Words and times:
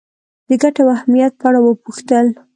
د 0.47 0.49
ګټې 0.61 0.81
او 0.83 0.89
اهمیت 0.97 1.33
په 1.39 1.45
اړه 1.49 1.59
وپوښتل. 1.61 2.27